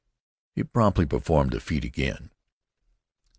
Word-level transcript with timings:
He 0.55 0.63
promptly 0.63 1.05
performed 1.05 1.51
the 1.51 1.59
feat 1.59 1.85
again. 1.85 2.31